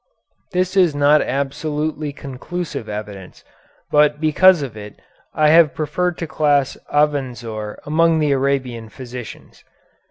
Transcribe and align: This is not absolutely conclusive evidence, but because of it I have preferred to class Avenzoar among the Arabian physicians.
This 0.51 0.75
is 0.75 0.95
not 0.95 1.21
absolutely 1.21 2.11
conclusive 2.11 2.89
evidence, 2.89 3.43
but 3.91 4.19
because 4.19 4.63
of 4.63 4.75
it 4.75 4.99
I 5.35 5.49
have 5.49 5.75
preferred 5.75 6.17
to 6.17 6.25
class 6.25 6.75
Avenzoar 6.91 7.77
among 7.85 8.17
the 8.17 8.31
Arabian 8.31 8.89
physicians. 8.89 9.63